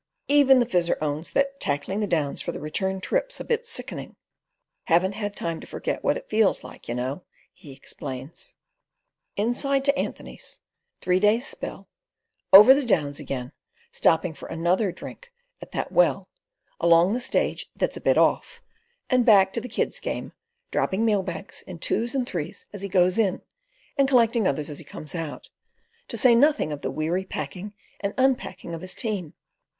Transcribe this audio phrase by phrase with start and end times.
[0.29, 4.15] Even the Fizzer owns that "tackling the Downs for the return trip's a bit sickening;
[4.85, 7.21] haven't had time to forget what it feels like, you know,"
[7.53, 8.55] he explains.
[9.35, 10.59] Inside to Anthony's,
[11.01, 11.87] three days' spell,
[12.51, 13.51] over the Downs again,
[13.91, 16.27] stopping for another drink at that well,
[16.79, 18.59] along the stage "that's a bit off,"
[19.07, 20.33] and back to the "kid's game,"
[20.71, 23.43] dropping mail bags in twos and threes as he goes in,
[23.99, 25.49] and collecting others as he comes out,
[26.07, 29.35] to say nothing of the weary packing and unpacking of his team.